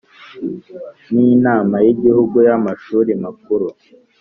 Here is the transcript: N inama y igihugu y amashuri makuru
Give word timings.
N 1.13 1.15
inama 1.33 1.75
y 1.85 1.87
igihugu 1.93 2.35
y 2.47 2.49
amashuri 2.57 3.11
makuru 3.23 3.67